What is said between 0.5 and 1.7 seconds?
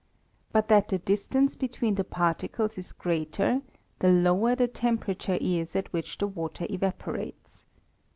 But that the dis< tance